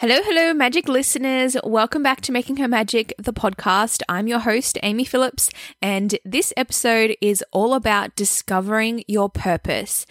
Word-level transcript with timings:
Hello, 0.00 0.16
hello, 0.24 0.54
magic 0.54 0.88
listeners. 0.88 1.58
Welcome 1.62 2.02
back 2.02 2.22
to 2.22 2.32
Making 2.32 2.56
Her 2.56 2.68
Magic, 2.68 3.12
the 3.18 3.34
podcast. 3.34 4.00
I'm 4.08 4.26
your 4.26 4.38
host, 4.38 4.78
Amy 4.82 5.04
Phillips, 5.04 5.50
and 5.82 6.18
this 6.24 6.54
episode 6.56 7.18
is 7.20 7.44
all 7.52 7.74
about 7.74 8.16
discovering 8.16 9.04
your 9.08 9.28
purpose 9.28 10.06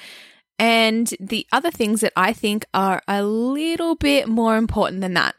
and 0.59 1.13
the 1.19 1.47
other 1.51 1.71
things 1.71 2.01
that 2.01 2.13
I 2.15 2.33
think 2.33 2.65
are 2.73 3.01
a 3.07 3.23
little 3.23 3.95
bit 3.95 4.27
more 4.27 4.57
important 4.57 5.01
than 5.01 5.13
that. 5.13 5.35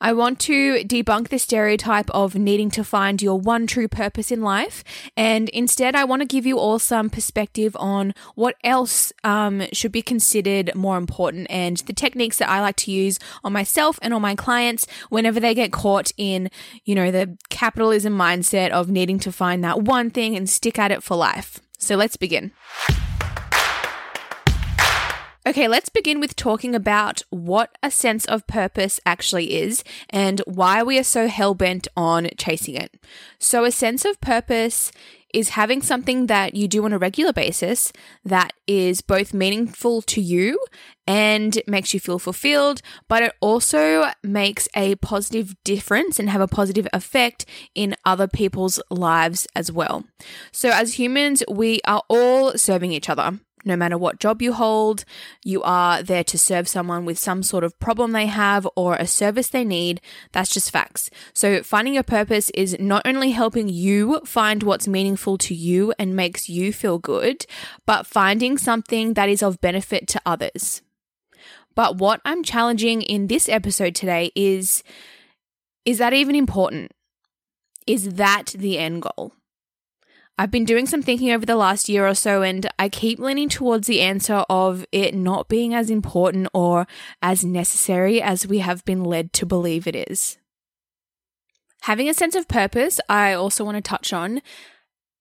I 0.00 0.12
want 0.12 0.40
to 0.40 0.84
debunk 0.84 1.28
the 1.28 1.38
stereotype 1.38 2.10
of 2.10 2.34
needing 2.34 2.70
to 2.72 2.84
find 2.84 3.22
your 3.22 3.38
one 3.38 3.66
true 3.66 3.88
purpose 3.88 4.30
in 4.30 4.42
life, 4.42 4.84
and 5.16 5.48
instead, 5.50 5.94
I 5.94 6.04
want 6.04 6.20
to 6.20 6.26
give 6.26 6.44
you 6.44 6.58
all 6.58 6.78
some 6.78 7.08
perspective 7.08 7.76
on 7.78 8.12
what 8.34 8.56
else 8.64 9.12
um, 9.22 9.62
should 9.72 9.92
be 9.92 10.02
considered 10.02 10.74
more 10.74 10.98
important 10.98 11.46
and 11.48 11.76
the 11.78 11.92
techniques 11.92 12.38
that 12.38 12.50
I 12.50 12.60
like 12.60 12.76
to 12.76 12.90
use 12.90 13.18
on 13.44 13.52
myself 13.52 13.98
and 14.02 14.12
on 14.12 14.20
my 14.20 14.34
clients 14.34 14.86
whenever 15.08 15.38
they 15.38 15.54
get 15.54 15.72
caught 15.72 16.10
in, 16.16 16.50
you 16.84 16.94
know, 16.94 17.10
the 17.10 17.38
capitalism 17.48 18.16
mindset 18.16 18.70
of 18.70 18.90
needing 18.90 19.18
to 19.20 19.32
find 19.32 19.62
that 19.62 19.82
one 19.82 20.10
thing 20.10 20.36
and 20.36 20.50
stick 20.50 20.78
at 20.78 20.90
it 20.90 21.02
for 21.02 21.16
life. 21.16 21.60
So 21.78 21.96
let's 21.96 22.16
begin. 22.16 22.52
Okay, 25.46 25.68
let's 25.68 25.90
begin 25.90 26.20
with 26.20 26.36
talking 26.36 26.74
about 26.74 27.20
what 27.28 27.76
a 27.82 27.90
sense 27.90 28.24
of 28.24 28.46
purpose 28.46 28.98
actually 29.04 29.56
is 29.56 29.84
and 30.08 30.40
why 30.46 30.82
we 30.82 30.98
are 30.98 31.04
so 31.04 31.28
hell 31.28 31.54
bent 31.54 31.86
on 31.94 32.28
chasing 32.38 32.74
it. 32.76 32.94
So, 33.38 33.64
a 33.64 33.70
sense 33.70 34.06
of 34.06 34.18
purpose 34.22 34.90
is 35.34 35.50
having 35.50 35.82
something 35.82 36.28
that 36.28 36.54
you 36.54 36.66
do 36.66 36.86
on 36.86 36.94
a 36.94 36.98
regular 36.98 37.34
basis 37.34 37.92
that 38.24 38.54
is 38.66 39.02
both 39.02 39.34
meaningful 39.34 40.00
to 40.00 40.22
you 40.22 40.58
and 41.06 41.60
makes 41.66 41.92
you 41.92 42.00
feel 42.00 42.18
fulfilled, 42.18 42.80
but 43.06 43.22
it 43.22 43.32
also 43.40 44.12
makes 44.22 44.66
a 44.74 44.94
positive 44.96 45.62
difference 45.62 46.18
and 46.18 46.30
have 46.30 46.40
a 46.40 46.48
positive 46.48 46.88
effect 46.94 47.44
in 47.74 47.94
other 48.06 48.28
people's 48.28 48.80
lives 48.88 49.46
as 49.54 49.70
well. 49.70 50.04
So, 50.52 50.70
as 50.70 50.98
humans, 50.98 51.42
we 51.50 51.82
are 51.86 52.02
all 52.08 52.56
serving 52.56 52.92
each 52.92 53.10
other 53.10 53.40
no 53.64 53.76
matter 53.76 53.96
what 53.96 54.20
job 54.20 54.42
you 54.42 54.52
hold, 54.52 55.04
you 55.42 55.62
are 55.62 56.02
there 56.02 56.24
to 56.24 56.38
serve 56.38 56.68
someone 56.68 57.04
with 57.04 57.18
some 57.18 57.42
sort 57.42 57.64
of 57.64 57.78
problem 57.78 58.12
they 58.12 58.26
have 58.26 58.68
or 58.76 58.94
a 58.94 59.06
service 59.06 59.48
they 59.48 59.64
need. 59.64 60.00
That's 60.32 60.52
just 60.52 60.70
facts. 60.70 61.10
So, 61.32 61.62
finding 61.62 61.94
your 61.94 62.02
purpose 62.02 62.50
is 62.50 62.76
not 62.78 63.06
only 63.06 63.30
helping 63.30 63.68
you 63.68 64.20
find 64.24 64.62
what's 64.62 64.88
meaningful 64.88 65.38
to 65.38 65.54
you 65.54 65.92
and 65.98 66.16
makes 66.16 66.48
you 66.48 66.72
feel 66.72 66.98
good, 66.98 67.46
but 67.86 68.06
finding 68.06 68.58
something 68.58 69.14
that 69.14 69.28
is 69.28 69.42
of 69.42 69.60
benefit 69.60 70.06
to 70.08 70.20
others. 70.26 70.82
But 71.74 71.96
what 71.96 72.20
I'm 72.24 72.42
challenging 72.42 73.02
in 73.02 73.26
this 73.26 73.48
episode 73.48 73.94
today 73.94 74.30
is 74.34 74.82
is 75.84 75.98
that 75.98 76.14
even 76.14 76.34
important? 76.34 76.92
Is 77.86 78.14
that 78.14 78.54
the 78.56 78.78
end 78.78 79.02
goal? 79.02 79.32
I've 80.36 80.50
been 80.50 80.64
doing 80.64 80.86
some 80.86 81.02
thinking 81.02 81.30
over 81.30 81.46
the 81.46 81.54
last 81.54 81.88
year 81.88 82.08
or 82.08 82.14
so, 82.14 82.42
and 82.42 82.68
I 82.76 82.88
keep 82.88 83.20
leaning 83.20 83.48
towards 83.48 83.86
the 83.86 84.00
answer 84.00 84.44
of 84.50 84.84
it 84.90 85.14
not 85.14 85.48
being 85.48 85.74
as 85.74 85.90
important 85.90 86.48
or 86.52 86.88
as 87.22 87.44
necessary 87.44 88.20
as 88.20 88.46
we 88.46 88.58
have 88.58 88.84
been 88.84 89.04
led 89.04 89.32
to 89.34 89.46
believe 89.46 89.86
it 89.86 89.94
is. 89.94 90.38
Having 91.82 92.08
a 92.08 92.14
sense 92.14 92.34
of 92.34 92.48
purpose, 92.48 92.98
I 93.08 93.32
also 93.34 93.64
want 93.64 93.76
to 93.76 93.80
touch 93.80 94.12
on, 94.12 94.42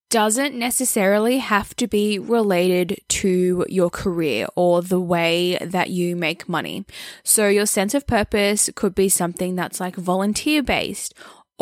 doesn't 0.09 0.55
necessarily 0.55 1.39
have 1.39 1.75
to 1.75 1.87
be 1.87 2.17
related 2.17 2.99
to 3.09 3.65
your 3.67 3.89
career 3.89 4.47
or 4.55 4.81
the 4.81 4.99
way 4.99 5.57
that 5.59 5.89
you 5.89 6.15
make 6.15 6.49
money. 6.49 6.85
So, 7.23 7.47
your 7.49 7.65
sense 7.65 7.93
of 7.93 8.07
purpose 8.07 8.69
could 8.75 8.95
be 8.95 9.09
something 9.09 9.55
that's 9.55 9.79
like 9.79 9.95
volunteer 9.95 10.63
based 10.63 11.13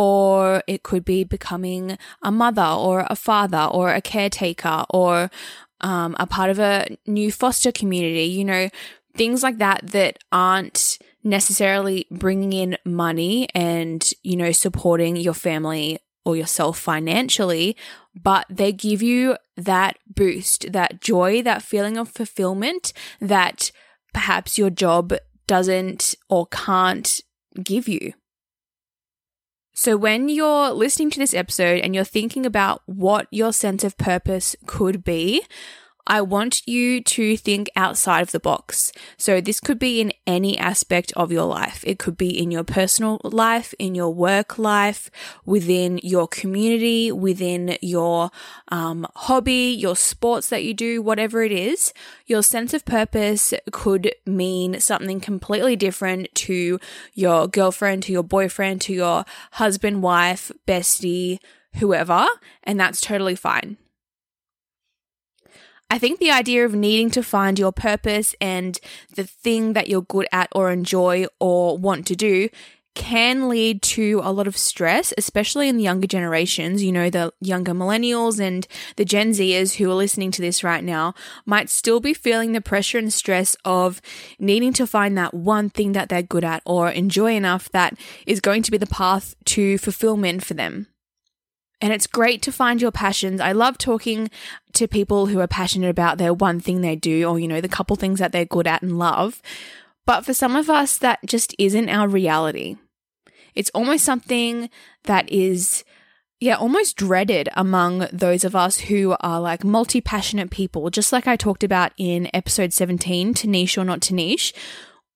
or 0.02 0.64
it 0.66 0.82
could 0.82 1.06
be 1.06 1.24
becoming 1.24 1.96
a 2.24 2.32
mother 2.32 2.66
or 2.66 3.06
a 3.08 3.16
father 3.16 3.70
or 3.72 3.94
a 3.94 4.02
caretaker 4.02 4.84
or 4.90 5.30
um, 5.82 6.16
a 6.20 6.26
part 6.26 6.50
of 6.50 6.58
a 6.58 6.98
new 7.06 7.32
foster 7.32 7.72
community, 7.72 8.24
you 8.24 8.44
know, 8.44 8.68
things 9.16 9.44
like 9.44 9.60
that 9.60 9.92
that 9.92 10.18
aren't 10.32 10.98
necessarily 11.24 12.08
bringing 12.10 12.52
in 12.52 12.78
money 12.84 13.48
and, 13.54 14.12
you 14.24 14.36
know, 14.36 14.52
supporting 14.52 15.16
your 15.18 15.36
family 15.36 16.00
or 16.26 16.36
yourself 16.36 16.80
financially, 16.80 17.78
but 18.20 18.48
they 18.50 18.72
give 18.72 19.04
you 19.04 19.38
that 19.56 19.98
boost, 20.08 20.72
that 20.72 21.00
joy, 21.00 21.44
that 21.44 21.62
feeling 21.62 21.96
of 21.96 22.10
fulfillment 22.10 22.92
that 23.20 23.72
perhaps 24.16 24.58
your 24.58 24.72
job 24.72 25.14
doesn't 25.46 26.16
or 26.28 26.48
can't 26.48 27.22
give 27.64 27.88
you. 27.88 28.14
So, 29.74 29.96
when 29.96 30.28
you're 30.28 30.72
listening 30.72 31.10
to 31.12 31.20
this 31.20 31.34
episode 31.34 31.82
and 31.82 31.96
you're 31.96 32.04
thinking 32.04 32.46
about 32.46 32.82
what 32.86 33.28
your 33.32 33.54
sense 33.54 33.84
of 33.84 33.98
purpose 33.98 34.56
could 34.66 35.04
be, 35.04 35.44
I 36.08 36.22
want 36.22 36.68
you 36.68 37.02
to 37.02 37.38
think 37.38 37.70
outside 37.76 38.22
of 38.22 38.32
the 38.32 38.40
box. 38.40 38.92
So, 39.18 39.42
this 39.42 39.60
could 39.60 39.80
be 39.80 40.02
in 40.02 40.14
any 40.26 40.58
aspect 40.58 41.14
of 41.16 41.32
your 41.32 41.46
life. 41.46 41.84
It 41.86 42.00
could 42.00 42.18
be 42.18 42.30
in 42.30 42.52
your 42.52 42.64
personal 42.64 43.20
life, 43.24 43.74
in 43.80 43.96
your 43.96 44.14
work 44.14 44.58
life, 44.58 45.10
within 45.46 46.00
your 46.04 46.28
community, 46.28 47.12
within 47.12 47.78
your 47.82 48.32
um, 48.70 49.08
hobby, 49.16 49.76
your 49.78 49.96
sports 49.96 50.50
that 50.50 50.64
you 50.64 50.74
do, 50.74 51.02
whatever 51.02 51.44
it 51.44 51.52
is. 51.52 51.94
Your 52.26 52.44
sense 52.44 52.74
of 52.74 52.86
purpose 52.86 53.54
could 53.72 54.14
mean 54.26 54.80
something 54.80 55.20
completely 55.20 55.76
different 55.76 56.34
to 56.36 56.80
your 57.14 57.48
girlfriend, 57.48 58.04
to 58.04 58.12
your 58.12 58.24
boyfriend, 58.24 58.82
to 58.82 58.94
your 58.94 59.26
husband, 59.54 60.04
wife, 60.04 60.52
bestie, 60.68 61.40
whoever, 61.76 62.28
and 62.64 62.80
that's 62.80 63.02
totally 63.02 63.36
fine. 63.36 63.78
I 65.92 65.98
think 65.98 66.20
the 66.20 66.32
idea 66.32 66.64
of 66.64 66.74
needing 66.74 67.10
to 67.12 67.22
find 67.22 67.60
your 67.60 67.74
purpose 67.74 68.34
and 68.40 68.80
the 69.16 69.26
thing 69.26 69.74
that 69.74 69.90
you're 69.90 70.04
good 70.04 70.26
at 70.32 70.48
or 70.56 70.72
enjoy 70.72 71.26
or 71.38 71.78
want 71.78 72.08
to 72.08 72.16
do 72.16 72.48
can 72.96 73.50
lead 73.50 73.82
to 73.82 74.22
a 74.24 74.32
lot 74.32 74.48
of 74.48 74.58
stress, 74.58 75.14
especially 75.18 75.68
in 75.68 75.76
the 75.76 75.84
younger 75.84 76.08
generations. 76.08 76.82
You 76.82 76.94
know, 76.94 77.10
the 77.10 77.34
younger 77.42 77.74
millennials 77.74 78.40
and 78.40 78.66
the 78.96 79.04
Gen 79.04 79.32
Zers 79.32 79.76
who 79.76 79.92
are 79.92 79.96
listening 79.96 80.32
to 80.32 80.42
this 80.42 80.64
right 80.64 80.84
now 80.84 81.14
might 81.46 81.70
still 81.70 82.00
be 82.00 82.14
feeling 82.14 82.54
the 82.54 82.62
pressure 82.62 82.98
and 82.98 83.12
stress 83.12 83.58
of 83.66 84.02
needing 84.40 84.72
to 84.74 84.88
find 84.88 85.18
that 85.18 85.34
one 85.34 85.70
thing 85.70 85.92
that 85.92 86.08
they're 86.08 86.22
good 86.22 86.46
at 86.46 86.64
or 86.66 86.90
enjoy 86.90 87.36
enough 87.36 87.70
that 87.72 87.98
is 88.26 88.40
going 88.40 88.64
to 88.64 88.72
be 88.72 88.78
the 88.78 88.88
path 88.88 89.36
to 89.44 89.78
fulfillment 89.78 90.46
for 90.46 90.54
them. 90.54 90.88
And 91.82 91.92
it's 91.92 92.08
great 92.08 92.42
to 92.44 92.52
find 92.52 92.80
your 92.80 92.92
passions. 92.92 93.42
I 93.42 93.52
love 93.54 93.78
talking 93.78 94.30
to 94.74 94.88
people 94.88 95.26
who 95.26 95.40
are 95.40 95.48
passionate 95.48 95.90
about 95.90 96.20
their 96.20 96.34
one 96.34 96.60
thing 96.60 96.82
they 96.82 96.96
do 96.96 97.26
or, 97.28 97.40
you 97.40 97.48
know, 97.48 97.60
the 97.60 97.68
couple 97.68 97.96
things 97.96 98.20
that 98.20 98.32
they're 98.32 98.46
good 98.46 98.68
at 98.68 98.84
and 98.84 99.00
love. 99.00 99.42
But 100.06 100.24
for 100.24 100.34
some 100.34 100.56
of 100.56 100.70
us, 100.70 100.98
that 100.98 101.20
just 101.26 101.56
isn't 101.58 101.90
our 101.90 102.08
reality. 102.08 102.78
It's 103.56 103.72
almost 103.72 104.06
something 104.06 104.70
that 105.06 105.30
is, 105.30 105.84
yeah, 106.40 106.56
almost 106.56 106.98
dreaded 106.98 107.50
among 107.56 108.08
those 108.14 108.44
of 108.44 108.56
us 108.56 108.82
who 108.82 109.16
are 109.20 109.42
like 109.42 109.64
multi 109.64 110.02
passionate 110.02 110.52
people. 110.52 110.90
Just 110.90 111.12
like 111.12 111.28
I 111.28 111.36
talked 111.36 111.64
about 111.64 111.92
in 111.98 112.30
episode 112.34 112.74
17, 112.74 113.34
to 113.36 113.48
niche 113.48 113.78
or 113.78 113.84
not 113.84 114.02
to 114.02 114.14
niche, 114.14 114.54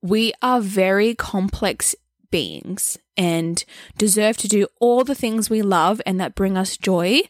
we 0.02 0.34
are 0.42 0.62
very 0.62 1.16
complex 1.16 1.96
beings 2.36 2.98
and 3.16 3.64
deserve 3.98 4.36
to 4.36 4.50
do 4.50 4.68
all 4.82 5.06
the 5.06 5.16
things 5.16 5.50
we 5.50 5.62
love 5.62 6.02
and 6.06 6.20
that 6.20 6.36
bring 6.36 6.58
us 6.58 6.76
joy, 6.76 7.22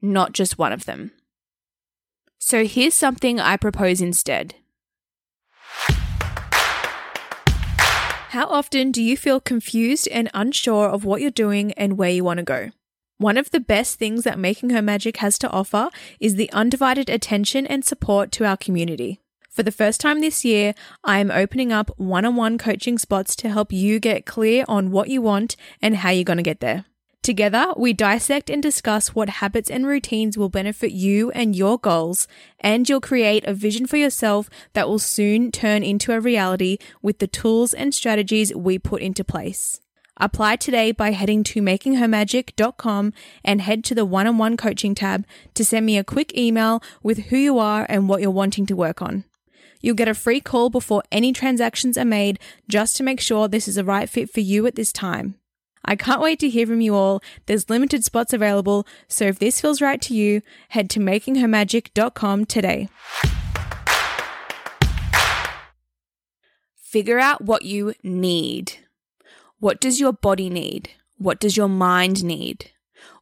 not 0.00 0.32
just 0.32 0.56
one 0.56 0.72
of 0.72 0.86
them. 0.86 1.10
So 2.38 2.64
here's 2.64 2.94
something 2.94 3.38
I 3.38 3.58
propose 3.58 4.00
instead. 4.00 4.54
How 8.30 8.46
often 8.46 8.90
do 8.90 9.02
you 9.02 9.18
feel 9.18 9.38
confused 9.38 10.08
and 10.10 10.30
unsure 10.32 10.88
of 10.88 11.04
what 11.04 11.20
you're 11.20 11.30
doing 11.30 11.72
and 11.72 11.98
where 11.98 12.08
you 12.08 12.24
want 12.24 12.38
to 12.38 12.42
go? 12.42 12.70
One 13.18 13.36
of 13.36 13.50
the 13.50 13.60
best 13.60 13.98
things 13.98 14.24
that 14.24 14.38
Making 14.38 14.70
Her 14.70 14.80
Magic 14.80 15.18
has 15.18 15.38
to 15.40 15.50
offer 15.50 15.90
is 16.20 16.36
the 16.36 16.50
undivided 16.52 17.10
attention 17.10 17.66
and 17.66 17.84
support 17.84 18.32
to 18.32 18.46
our 18.46 18.56
community. 18.56 19.20
For 19.54 19.62
the 19.62 19.70
first 19.70 20.00
time 20.00 20.20
this 20.20 20.44
year, 20.44 20.74
I 21.04 21.20
am 21.20 21.30
opening 21.30 21.72
up 21.72 21.92
one 21.96 22.24
on 22.24 22.34
one 22.34 22.58
coaching 22.58 22.98
spots 22.98 23.36
to 23.36 23.48
help 23.48 23.72
you 23.72 24.00
get 24.00 24.26
clear 24.26 24.64
on 24.66 24.90
what 24.90 25.08
you 25.08 25.22
want 25.22 25.54
and 25.80 25.98
how 25.98 26.10
you're 26.10 26.24
going 26.24 26.38
to 26.38 26.42
get 26.42 26.58
there. 26.58 26.86
Together, 27.22 27.72
we 27.76 27.92
dissect 27.92 28.50
and 28.50 28.60
discuss 28.60 29.14
what 29.14 29.28
habits 29.28 29.70
and 29.70 29.86
routines 29.86 30.36
will 30.36 30.48
benefit 30.48 30.90
you 30.90 31.30
and 31.30 31.54
your 31.54 31.78
goals, 31.78 32.26
and 32.58 32.88
you'll 32.88 33.00
create 33.00 33.44
a 33.46 33.54
vision 33.54 33.86
for 33.86 33.96
yourself 33.96 34.50
that 34.72 34.88
will 34.88 34.98
soon 34.98 35.52
turn 35.52 35.84
into 35.84 36.12
a 36.12 36.18
reality 36.18 36.76
with 37.00 37.20
the 37.20 37.28
tools 37.28 37.72
and 37.72 37.94
strategies 37.94 38.52
we 38.56 38.76
put 38.76 39.02
into 39.02 39.22
place. 39.22 39.80
Apply 40.16 40.56
today 40.56 40.90
by 40.90 41.12
heading 41.12 41.44
to 41.44 41.62
makinghermagic.com 41.62 43.12
and 43.44 43.60
head 43.60 43.84
to 43.84 43.94
the 43.94 44.04
one 44.04 44.26
on 44.26 44.36
one 44.36 44.56
coaching 44.56 44.96
tab 44.96 45.24
to 45.54 45.64
send 45.64 45.86
me 45.86 45.96
a 45.96 46.02
quick 46.02 46.36
email 46.36 46.82
with 47.04 47.26
who 47.26 47.36
you 47.36 47.60
are 47.60 47.86
and 47.88 48.08
what 48.08 48.20
you're 48.20 48.32
wanting 48.32 48.66
to 48.66 48.74
work 48.74 49.00
on. 49.00 49.22
You'll 49.84 49.94
get 49.94 50.08
a 50.08 50.14
free 50.14 50.40
call 50.40 50.70
before 50.70 51.02
any 51.12 51.30
transactions 51.34 51.98
are 51.98 52.06
made 52.06 52.38
just 52.70 52.96
to 52.96 53.02
make 53.02 53.20
sure 53.20 53.48
this 53.48 53.68
is 53.68 53.74
the 53.74 53.84
right 53.84 54.08
fit 54.08 54.30
for 54.30 54.40
you 54.40 54.66
at 54.66 54.76
this 54.76 54.90
time. 54.90 55.34
I 55.84 55.94
can't 55.94 56.22
wait 56.22 56.40
to 56.40 56.48
hear 56.48 56.66
from 56.66 56.80
you 56.80 56.94
all. 56.94 57.22
There's 57.44 57.68
limited 57.68 58.02
spots 58.02 58.32
available, 58.32 58.86
so 59.08 59.26
if 59.26 59.38
this 59.38 59.60
feels 59.60 59.82
right 59.82 60.00
to 60.00 60.14
you, 60.14 60.40
head 60.70 60.88
to 60.88 61.00
makinghermagic.com 61.00 62.46
today. 62.46 62.88
Figure 66.74 67.18
out 67.18 67.42
what 67.42 67.66
you 67.66 67.92
need. 68.02 68.78
What 69.58 69.82
does 69.82 70.00
your 70.00 70.14
body 70.14 70.48
need? 70.48 70.92
What 71.18 71.38
does 71.38 71.58
your 71.58 71.68
mind 71.68 72.24
need? 72.24 72.70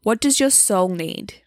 What 0.05 0.21
does 0.21 0.39
your 0.39 0.51
soul 0.51 0.91
need? 0.91 1.43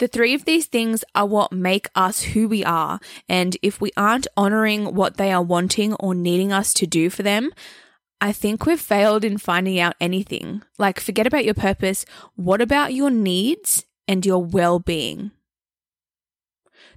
The 0.00 0.08
three 0.08 0.32
of 0.32 0.46
these 0.46 0.64
things 0.64 1.04
are 1.14 1.26
what 1.26 1.52
make 1.52 1.86
us 1.94 2.22
who 2.22 2.48
we 2.48 2.64
are. 2.64 3.00
And 3.28 3.58
if 3.60 3.82
we 3.82 3.90
aren't 3.98 4.26
honoring 4.34 4.94
what 4.94 5.18
they 5.18 5.30
are 5.30 5.42
wanting 5.42 5.92
or 5.96 6.14
needing 6.14 6.54
us 6.54 6.72
to 6.74 6.86
do 6.86 7.10
for 7.10 7.22
them, 7.22 7.50
I 8.18 8.32
think 8.32 8.64
we've 8.64 8.80
failed 8.80 9.26
in 9.26 9.36
finding 9.36 9.78
out 9.78 9.96
anything. 10.00 10.62
Like, 10.78 11.00
forget 11.00 11.26
about 11.26 11.44
your 11.44 11.52
purpose. 11.52 12.06
What 12.34 12.62
about 12.62 12.94
your 12.94 13.10
needs 13.10 13.84
and 14.08 14.24
your 14.24 14.42
well 14.42 14.78
being? 14.78 15.32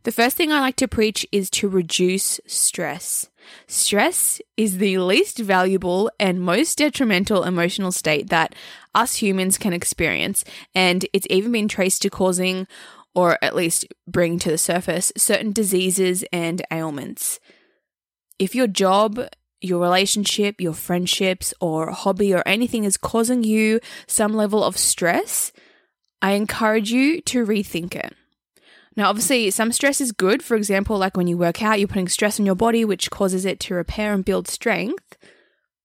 The 0.04 0.12
first 0.12 0.36
thing 0.36 0.52
I 0.52 0.60
like 0.60 0.76
to 0.78 0.88
preach 0.88 1.26
is 1.32 1.50
to 1.52 1.70
reduce 1.70 2.42
stress. 2.46 3.30
Stress 3.68 4.42
is 4.58 4.78
the 4.78 4.98
least 4.98 5.40
valuable 5.40 6.12
and 6.20 6.42
most 6.42 6.78
detrimental 6.78 7.44
emotional 7.44 7.92
state 7.94 8.30
that 8.30 8.54
us 8.94 9.16
humans 9.16 9.58
can 9.58 9.72
experience, 9.72 10.44
and 10.76 11.06
it's 11.14 11.28
even 11.30 11.54
been 11.54 11.70
traced 11.70 12.02
to 12.02 12.10
causing, 12.10 12.68
or 13.16 13.38
at 13.42 13.56
least 13.56 13.86
bringing 14.06 14.40
to 14.40 14.52
the 14.52 14.58
surface, 14.58 15.14
certain 15.16 15.54
diseases 15.54 16.26
and 16.34 16.62
ailments. 16.70 17.40
If 18.38 18.56
your 18.56 18.68
job, 18.68 19.22
your 19.62 19.80
relationship, 19.80 20.60
your 20.60 20.74
friendships, 20.74 21.54
or 21.62 21.92
hobby, 21.92 22.34
or 22.34 22.44
anything 22.46 22.84
is 22.84 22.98
causing 22.98 23.46
you 23.46 23.80
some 24.06 24.34
level 24.34 24.66
of 24.66 24.78
stress, 24.78 25.54
I 26.22 26.32
encourage 26.32 26.92
you 26.92 27.22
to 27.22 27.46
rethink 27.46 27.96
it. 27.96 28.14
Now, 28.96 29.10
obviously, 29.10 29.50
some 29.50 29.72
stress 29.72 30.00
is 30.00 30.12
good. 30.12 30.44
For 30.44 30.56
example, 30.56 30.98
like 30.98 31.18
when 31.18 31.28
you 31.28 31.38
work 31.38 31.64
out, 31.64 31.80
you're 31.80 31.88
putting 31.88 32.08
stress 32.08 32.40
on 32.40 32.46
your 32.46 32.56
body, 32.56 32.86
which 32.86 33.10
causes 33.10 33.46
it 33.46 33.60
to 33.62 33.74
repair 33.74 34.14
and 34.14 34.24
build 34.24 34.48
strength. 34.48 35.18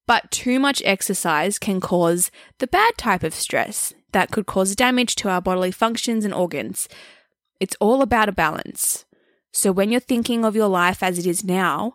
But 0.07 0.31
too 0.31 0.59
much 0.59 0.83
exercise 0.85 1.59
can 1.59 1.81
cause 1.81 2.31
the 2.59 2.67
bad 2.67 2.97
type 2.97 3.23
of 3.23 3.35
stress 3.35 3.95
that 4.13 4.31
could 4.31 4.47
cause 4.47 4.77
damage 4.77 5.15
to 5.17 5.29
our 5.29 5.41
bodily 5.41 5.71
functions 5.71 6.25
and 6.25 6.35
organs. 6.35 6.89
It's 7.61 7.77
all 7.81 8.03
about 8.03 8.29
a 8.29 8.33
balance. 8.33 9.05
So, 9.53 9.73
when 9.73 9.91
you're 9.91 10.01
thinking 10.01 10.45
of 10.45 10.57
your 10.57 10.69
life 10.69 11.03
as 11.03 11.19
it 11.19 11.27
is 11.27 11.45
now, 11.45 11.95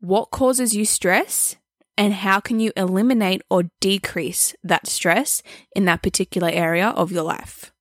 what 0.00 0.30
causes 0.30 0.74
you 0.74 0.84
stress 0.84 1.56
and 1.96 2.12
how 2.12 2.40
can 2.40 2.60
you 2.60 2.72
eliminate 2.76 3.42
or 3.50 3.70
decrease 3.80 4.54
that 4.62 4.86
stress 4.86 5.42
in 5.74 5.86
that 5.86 6.02
particular 6.02 6.50
area 6.50 6.88
of 6.88 7.10
your 7.12 7.22
life? 7.22 7.72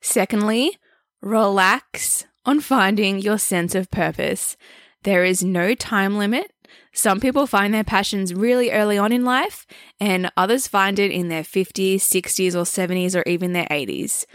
Secondly, 0.00 0.78
Relax 1.24 2.26
on 2.44 2.60
finding 2.60 3.18
your 3.18 3.38
sense 3.38 3.74
of 3.74 3.90
purpose. 3.90 4.58
There 5.04 5.24
is 5.24 5.42
no 5.42 5.74
time 5.74 6.18
limit. 6.18 6.52
Some 6.92 7.18
people 7.18 7.46
find 7.46 7.72
their 7.72 7.82
passions 7.82 8.34
really 8.34 8.70
early 8.70 8.98
on 8.98 9.10
in 9.10 9.24
life, 9.24 9.66
and 9.98 10.30
others 10.36 10.68
find 10.68 10.98
it 10.98 11.10
in 11.10 11.28
their 11.28 11.42
50s, 11.42 11.94
60s, 11.94 12.54
or 12.54 12.64
70s, 12.64 13.18
or 13.18 13.22
even 13.26 13.54
their 13.54 13.66
80s. 13.70 14.26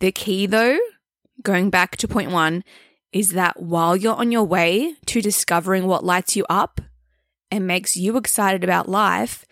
The 0.00 0.12
key, 0.12 0.44
though, 0.44 0.78
going 1.42 1.70
back 1.70 1.96
to 1.96 2.06
point 2.06 2.30
one, 2.30 2.64
is 3.14 3.30
that 3.30 3.62
while 3.62 3.96
you're 3.96 4.14
on 4.14 4.30
your 4.30 4.44
way 4.44 4.96
to 5.06 5.22
discovering 5.22 5.86
what 5.86 6.04
lights 6.04 6.36
you 6.36 6.44
up 6.50 6.82
and 7.50 7.66
makes 7.66 7.96
you 7.96 8.18
excited 8.18 8.62
about 8.62 8.90
life, 8.90 9.46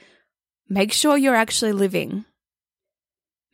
make 0.69 0.93
sure 0.93 1.17
you're 1.17 1.35
actually 1.35 1.73
living. 1.73 2.27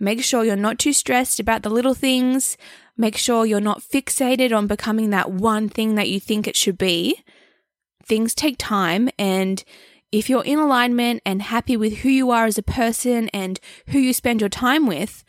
Make 0.05 0.23
sure 0.23 0.45
you're 0.45 0.57
not 0.57 0.79
too 0.79 0.93
stressed 0.93 1.41
about 1.41 1.63
the 1.63 1.71
little 1.71 1.95
things, 1.95 2.57
Make 2.97 3.17
sure 3.17 3.45
you're 3.45 3.61
not 3.61 3.83
fixated 3.83 4.57
on 4.57 4.67
becoming 4.67 5.11
that 5.11 5.33
one 5.33 5.69
thing 5.69 5.97
that 5.97 6.09
you 6.09 6.21
think 6.21 6.47
it 6.47 6.57
should 6.57 6.79
be. 6.79 7.25
Things 8.05 8.35
take 8.35 8.57
time, 8.59 9.09
and 9.19 9.65
if 10.13 10.31
you're 10.31 10.45
in 10.45 10.59
alignment 10.59 11.23
and 11.27 11.43
happy 11.43 11.77
with 11.77 11.99
who 11.99 12.09
you 12.09 12.31
are 12.31 12.45
as 12.45 12.59
a 12.59 12.63
person 12.63 13.29
and 13.31 13.59
who 13.89 13.99
you 13.99 14.13
spend 14.13 14.41
your 14.41 14.51
time 14.51 14.87
with, 14.87 15.25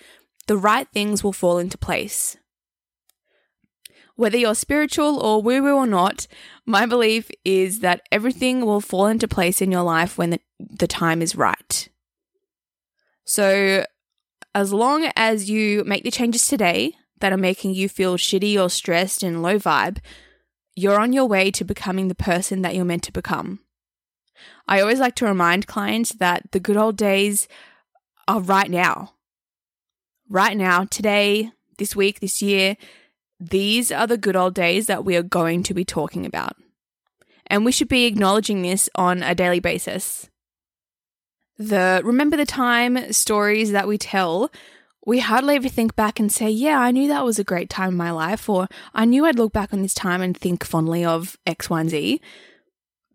the 0.46 0.58
right 0.58 0.88
things 0.94 1.24
will 1.24 1.34
fall 1.34 1.58
into 1.58 1.78
place. 1.78 2.38
Whether 4.16 4.38
you're 4.38 4.56
spiritual 4.56 5.20
or 5.20 5.42
woo 5.42 5.64
woo 5.64 5.76
or 5.76 5.88
not, 5.88 6.28
my 6.66 6.86
belief 6.86 7.32
is 7.44 7.80
that 7.80 8.02
everything 8.12 8.64
will 8.64 8.80
fall 8.80 9.08
into 9.08 9.28
place 9.28 9.62
in 9.62 9.72
your 9.72 9.82
life 9.82 10.18
when 10.18 10.30
the, 10.30 10.40
the 10.60 10.88
time 10.88 11.22
is 11.22 11.36
right. 11.36 11.90
So, 13.26 13.86
as 14.56 14.72
long 14.72 15.12
as 15.18 15.50
you 15.50 15.84
make 15.84 16.04
the 16.04 16.10
changes 16.10 16.48
today, 16.48 16.94
that 17.20 17.34
are 17.34 17.38
making 17.38 17.74
you 17.74 17.90
feel 17.90 18.18
shitty 18.18 18.62
or 18.62 18.70
stressed 18.70 19.22
and 19.22 19.42
low 19.42 19.58
vibe, 19.58 20.00
you're 20.76 21.00
on 21.00 21.14
your 21.14 21.26
way 21.26 21.52
to 21.52 21.64
becoming 21.64 22.08
the 22.08 22.16
person 22.16 22.62
that 22.62 22.74
you're 22.74 22.86
meant 22.86 23.04
to 23.04 23.12
become. 23.12 23.60
I 24.68 24.82
always 24.82 25.00
like 25.00 25.16
to 25.16 25.26
remind 25.26 25.68
clients 25.68 26.14
that 26.14 26.52
the 26.52 26.60
good 26.60 26.78
old 26.78 26.98
days 26.98 27.48
are 28.28 28.42
right 28.42 28.70
now. 28.70 29.14
Right 30.30 30.58
now, 30.58 30.86
today, 30.86 31.52
this 31.78 31.96
week, 31.96 32.20
this 32.20 32.42
year, 32.42 32.78
these 33.40 33.92
are 33.92 34.08
the 34.08 34.18
good 34.18 34.36
old 34.36 34.56
days 34.56 34.88
that 34.88 35.06
we 35.06 35.16
are 35.16 35.24
going 35.24 35.64
to 35.64 35.74
be 35.74 35.86
talking 35.86 36.26
about. 36.26 36.56
And 37.48 37.64
we 37.64 37.72
should 37.72 37.90
be 37.90 38.06
acknowledging 38.06 38.62
this 38.62 38.90
on 38.96 39.22
a 39.22 39.36
daily 39.36 39.60
basis. 39.60 40.30
The 41.58 42.02
remember 42.04 42.36
the 42.38 42.46
time 42.46 43.14
stories 43.14 43.72
that 43.72 43.88
we 43.88 43.98
tell 43.98 44.52
we 45.06 45.20
hardly 45.20 45.56
ever 45.56 45.70
think 45.70 45.96
back 45.96 46.20
and 46.20 46.32
say, 46.32 46.50
yeah, 46.50 46.80
I 46.80 46.92
knew 46.92 47.08
that 47.08 47.24
was 47.24 47.38
a 47.38 47.44
great 47.44 47.70
time 47.70 47.90
in 47.90 47.96
my 47.96 48.12
life, 48.12 48.50
or 48.50 48.68
I 48.94 49.06
knew 49.06 49.26
I'd 49.26 49.38
look 49.38 49.54
back 49.54 49.72
on 49.72 49.84
this 49.84 49.94
time 49.94 50.22
and 50.22 50.36
think 50.36 50.66
fondly 50.66 51.06
of 51.06 51.38
X, 51.46 51.70
Y, 51.70 51.80
and 51.80 51.90
Z. 51.90 52.22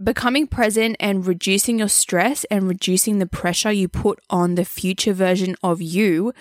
Becoming 0.02 0.46
present 0.46 0.96
and 1.00 1.26
reducing 1.26 1.80
your 1.80 1.88
stress 1.88 2.44
and 2.44 2.68
reducing 2.68 3.18
the 3.18 3.26
pressure 3.26 3.72
you 3.72 3.88
put 3.88 4.20
on 4.30 4.54
the 4.54 4.64
future 4.64 5.12
version 5.12 5.56
of 5.62 5.82
you 5.82 6.32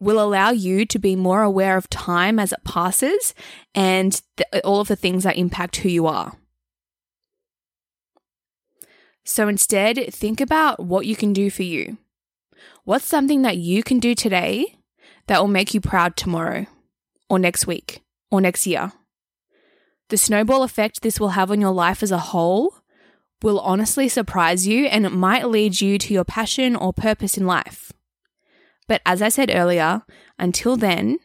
will 0.00 0.20
allow 0.20 0.50
you 0.50 0.86
to 0.86 0.98
be 0.98 1.16
more 1.16 1.42
aware 1.42 1.76
of 1.76 1.90
time 1.90 2.38
as 2.38 2.52
it 2.52 2.64
passes 2.64 3.34
and 3.74 4.22
th- 4.36 4.62
all 4.62 4.80
of 4.80 4.88
the 4.88 4.96
things 4.96 5.24
that 5.24 5.36
impact 5.36 5.76
who 5.76 5.88
you 5.88 6.06
are. 6.06 6.36
So 9.24 9.48
instead, 9.48 10.12
think 10.12 10.40
about 10.40 10.80
what 10.80 11.06
you 11.06 11.16
can 11.16 11.32
do 11.32 11.50
for 11.50 11.62
you. 11.62 11.98
What's 12.84 13.06
something 13.06 13.42
that 13.42 13.56
you 13.56 13.82
can 13.82 13.98
do 13.98 14.14
today 14.14 14.76
that 15.26 15.40
will 15.40 15.48
make 15.48 15.72
you 15.72 15.80
proud 15.80 16.16
tomorrow, 16.16 16.66
or 17.30 17.38
next 17.38 17.66
week, 17.66 18.02
or 18.30 18.40
next 18.40 18.66
year. 18.66 18.92
The 20.10 20.18
snowball 20.18 20.62
effect 20.62 21.00
this 21.00 21.18
will 21.18 21.30
have 21.30 21.50
on 21.50 21.60
your 21.60 21.72
life 21.72 22.02
as 22.02 22.10
a 22.10 22.18
whole 22.18 22.74
will 23.42 23.60
honestly 23.60 24.08
surprise 24.08 24.66
you 24.66 24.86
and 24.86 25.04
it 25.04 25.12
might 25.12 25.48
lead 25.48 25.80
you 25.80 25.98
to 25.98 26.14
your 26.14 26.24
passion 26.24 26.76
or 26.76 26.92
purpose 26.92 27.36
in 27.36 27.46
life. 27.46 27.92
But 28.86 29.02
as 29.04 29.22
I 29.22 29.28
said 29.28 29.50
earlier, 29.52 30.02
until 30.38 30.76
then, 30.76 31.18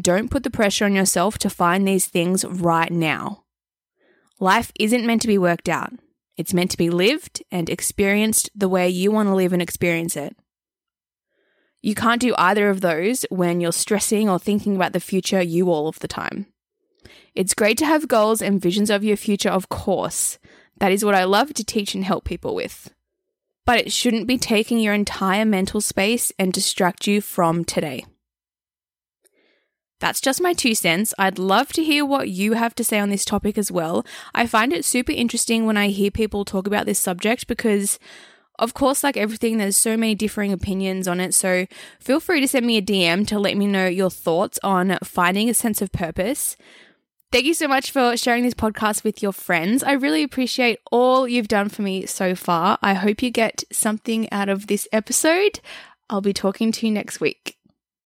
don't 0.00 0.30
put 0.30 0.42
the 0.42 0.50
pressure 0.50 0.84
on 0.84 0.94
yourself 0.94 1.38
to 1.38 1.50
find 1.50 1.86
these 1.86 2.06
things 2.06 2.44
right 2.44 2.90
now. 2.90 3.44
Life 4.38 4.72
isn't 4.78 5.06
meant 5.06 5.22
to 5.22 5.28
be 5.28 5.38
worked 5.38 5.68
out. 5.68 5.92
It's 6.36 6.54
meant 6.54 6.70
to 6.72 6.76
be 6.76 6.90
lived 6.90 7.42
and 7.50 7.70
experienced 7.70 8.50
the 8.54 8.68
way 8.68 8.88
you 8.88 9.10
want 9.10 9.28
to 9.28 9.34
live 9.34 9.52
and 9.52 9.62
experience 9.62 10.16
it. 10.16 10.36
You 11.82 11.94
can't 11.94 12.20
do 12.20 12.34
either 12.36 12.68
of 12.68 12.80
those 12.80 13.24
when 13.30 13.60
you're 13.60 13.72
stressing 13.72 14.28
or 14.28 14.38
thinking 14.38 14.76
about 14.76 14.92
the 14.92 15.00
future 15.00 15.40
you 15.40 15.70
all 15.70 15.88
of 15.88 15.98
the 16.00 16.08
time. 16.08 16.46
It's 17.34 17.54
great 17.54 17.78
to 17.78 17.86
have 17.86 18.08
goals 18.08 18.42
and 18.42 18.60
visions 18.60 18.90
of 18.90 19.04
your 19.04 19.16
future, 19.16 19.50
of 19.50 19.68
course. 19.68 20.38
That 20.78 20.92
is 20.92 21.04
what 21.04 21.14
I 21.14 21.24
love 21.24 21.54
to 21.54 21.64
teach 21.64 21.94
and 21.94 22.04
help 22.04 22.24
people 22.24 22.54
with. 22.54 22.92
But 23.64 23.78
it 23.78 23.92
shouldn't 23.92 24.26
be 24.26 24.38
taking 24.38 24.78
your 24.78 24.94
entire 24.94 25.44
mental 25.44 25.80
space 25.80 26.32
and 26.38 26.52
distract 26.52 27.06
you 27.06 27.20
from 27.20 27.64
today. 27.64 28.04
That's 29.98 30.20
just 30.20 30.42
my 30.42 30.52
two 30.52 30.74
cents. 30.74 31.14
I'd 31.18 31.38
love 31.38 31.72
to 31.72 31.82
hear 31.82 32.04
what 32.04 32.28
you 32.28 32.52
have 32.52 32.74
to 32.74 32.84
say 32.84 32.98
on 32.98 33.08
this 33.08 33.24
topic 33.24 33.56
as 33.56 33.72
well. 33.72 34.04
I 34.34 34.46
find 34.46 34.72
it 34.72 34.84
super 34.84 35.12
interesting 35.12 35.64
when 35.64 35.76
I 35.76 35.88
hear 35.88 36.10
people 36.10 36.44
talk 36.44 36.66
about 36.66 36.84
this 36.84 36.98
subject 36.98 37.46
because, 37.46 37.98
of 38.58 38.74
course, 38.74 39.02
like 39.02 39.16
everything, 39.16 39.56
there's 39.56 39.76
so 39.76 39.96
many 39.96 40.14
differing 40.14 40.52
opinions 40.52 41.08
on 41.08 41.18
it. 41.18 41.32
So 41.32 41.66
feel 41.98 42.20
free 42.20 42.40
to 42.42 42.48
send 42.48 42.66
me 42.66 42.76
a 42.76 42.82
DM 42.82 43.26
to 43.28 43.38
let 43.38 43.56
me 43.56 43.66
know 43.66 43.86
your 43.86 44.10
thoughts 44.10 44.58
on 44.62 44.98
finding 45.02 45.48
a 45.48 45.54
sense 45.54 45.80
of 45.80 45.92
purpose. 45.92 46.58
Thank 47.32 47.46
you 47.46 47.54
so 47.54 47.66
much 47.66 47.90
for 47.90 48.16
sharing 48.16 48.44
this 48.44 48.54
podcast 48.54 49.02
with 49.02 49.22
your 49.22 49.32
friends. 49.32 49.82
I 49.82 49.92
really 49.92 50.22
appreciate 50.22 50.78
all 50.92 51.26
you've 51.26 51.48
done 51.48 51.68
for 51.70 51.82
me 51.82 52.06
so 52.06 52.34
far. 52.34 52.78
I 52.82 52.94
hope 52.94 53.22
you 53.22 53.30
get 53.30 53.64
something 53.72 54.30
out 54.30 54.48
of 54.48 54.68
this 54.68 54.86
episode. 54.92 55.60
I'll 56.08 56.20
be 56.20 56.32
talking 56.32 56.70
to 56.70 56.86
you 56.86 56.92
next 56.92 57.18
week. 57.18 57.55